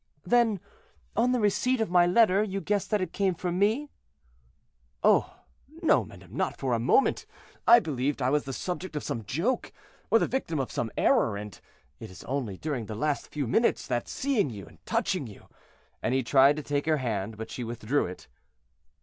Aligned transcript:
"Then, 0.25 0.59
on 1.15 1.31
the 1.31 1.39
receipt 1.39 1.79
of 1.79 1.91
my 1.91 2.07
letter, 2.07 2.41
you 2.41 2.59
guessed 2.59 2.89
that 2.89 3.01
it 3.01 3.13
came 3.13 3.35
from 3.35 3.59
me?" 3.59 3.91
"Oh! 5.03 5.41
no, 5.83 6.03
madame, 6.03 6.35
not 6.35 6.57
for 6.57 6.73
a 6.73 6.79
moment; 6.79 7.27
I 7.67 7.79
believed 7.79 8.19
I 8.19 8.31
was 8.31 8.45
the 8.45 8.51
subject 8.51 8.95
of 8.95 9.03
some 9.03 9.23
joke, 9.25 9.71
or 10.09 10.17
the 10.17 10.25
victim 10.25 10.59
of 10.59 10.71
some 10.71 10.89
error, 10.97 11.37
and 11.37 11.61
it 11.99 12.09
is 12.09 12.23
only 12.23 12.57
during 12.57 12.87
the 12.87 12.95
last 12.95 13.27
few 13.27 13.45
minutes 13.45 13.85
that, 13.85 14.07
seeing 14.07 14.49
you, 14.49 14.75
touching 14.87 15.27
you—" 15.27 15.49
and 16.01 16.15
he 16.15 16.23
tried 16.23 16.55
to 16.55 16.63
take 16.63 16.87
her 16.87 16.97
hand, 16.97 17.37
but 17.37 17.51
she 17.51 17.63
withdrew 17.63 18.07
it. 18.07 18.27